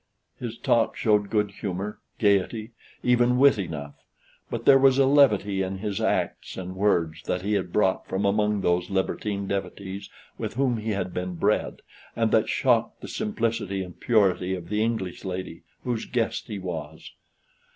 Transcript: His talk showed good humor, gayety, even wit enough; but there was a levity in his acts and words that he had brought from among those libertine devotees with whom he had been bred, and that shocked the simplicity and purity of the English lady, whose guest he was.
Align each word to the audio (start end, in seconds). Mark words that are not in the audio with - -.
His 0.39 0.57
talk 0.57 0.95
showed 0.97 1.29
good 1.29 1.51
humor, 1.51 1.99
gayety, 2.17 2.71
even 3.03 3.37
wit 3.37 3.59
enough; 3.59 3.93
but 4.49 4.65
there 4.65 4.79
was 4.79 4.97
a 4.97 5.05
levity 5.05 5.61
in 5.61 5.77
his 5.77 6.01
acts 6.01 6.57
and 6.57 6.75
words 6.75 7.21
that 7.25 7.43
he 7.43 7.53
had 7.53 7.71
brought 7.71 8.07
from 8.07 8.25
among 8.25 8.61
those 8.61 8.89
libertine 8.89 9.45
devotees 9.47 10.09
with 10.39 10.55
whom 10.55 10.77
he 10.77 10.89
had 10.89 11.13
been 11.13 11.35
bred, 11.35 11.83
and 12.15 12.31
that 12.31 12.49
shocked 12.49 13.01
the 13.01 13.07
simplicity 13.07 13.83
and 13.83 13.99
purity 13.99 14.55
of 14.55 14.69
the 14.69 14.81
English 14.81 15.23
lady, 15.23 15.61
whose 15.83 16.05
guest 16.07 16.47
he 16.47 16.57
was. 16.57 17.11